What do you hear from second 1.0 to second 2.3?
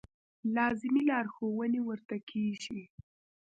لارښوونې ورته